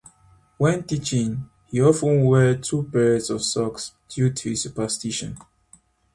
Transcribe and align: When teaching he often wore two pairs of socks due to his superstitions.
When 0.57 0.81
teaching 0.81 1.47
he 1.67 1.79
often 1.79 2.23
wore 2.23 2.55
two 2.55 2.89
pairs 2.91 3.29
of 3.29 3.43
socks 3.43 3.91
due 4.09 4.31
to 4.33 4.49
his 4.49 4.63
superstitions. 4.63 5.37